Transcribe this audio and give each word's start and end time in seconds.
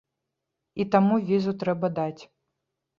І 0.81 0.87
таму 0.97 1.21
візу 1.29 1.57
трэба 1.67 1.95
даць. 2.01 2.21